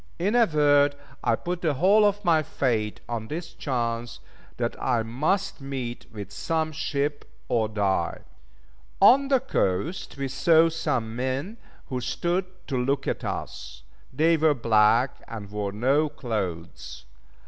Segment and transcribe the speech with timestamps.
[0.17, 4.19] In a word, I put the whole of my fate on this chance,
[4.57, 8.21] that I must meet with some ship, or die.
[8.99, 11.57] On the coast we saw some men
[11.89, 13.83] who stood to look at us.
[14.11, 17.05] They were black, and wore no clothes.